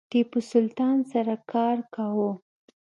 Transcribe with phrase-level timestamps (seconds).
[0.11, 2.31] ټیپو سلطان سره کار کاوه.